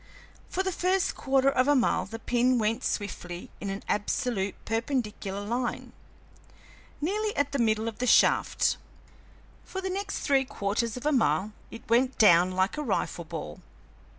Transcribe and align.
For 0.49 0.63
the 0.63 0.71
first 0.71 1.13
quarter 1.13 1.49
of 1.51 1.67
a 1.67 1.75
mile 1.75 2.07
the 2.07 2.17
pin 2.17 2.57
went 2.57 2.83
swiftly 2.83 3.51
in 3.61 3.69
an 3.69 3.83
absolutely 3.87 4.55
perpendicular 4.65 5.41
line, 5.45 5.93
nearly 6.99 7.35
at 7.37 7.51
the 7.51 7.59
middle 7.59 7.87
of 7.87 7.99
the 7.99 8.07
shaft. 8.07 8.77
For 9.63 9.79
the 9.79 9.91
next 9.91 10.21
three 10.21 10.43
quarters 10.43 10.97
of 10.97 11.05
a 11.05 11.11
mile 11.11 11.53
it 11.69 11.87
went 11.87 12.17
down 12.17 12.49
like 12.53 12.79
a 12.79 12.83
rifle 12.83 13.25
ball. 13.25 13.59